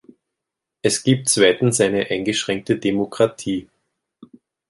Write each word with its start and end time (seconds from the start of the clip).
Es 0.81 1.03
gibt 1.03 1.29
zweitens 1.29 1.79
eine 1.79 2.09
eingeschränkte 2.09 2.79
Demokratie. 2.79 3.67